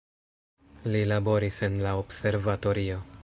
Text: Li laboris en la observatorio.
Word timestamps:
Li 0.95 1.01
laboris 1.11 1.61
en 1.69 1.77
la 1.85 1.93
observatorio. 2.05 3.01